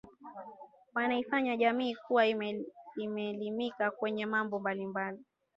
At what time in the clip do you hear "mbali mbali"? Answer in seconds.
4.59-5.19